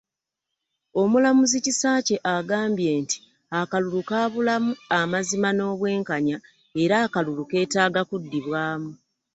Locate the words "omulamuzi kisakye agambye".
1.01-2.91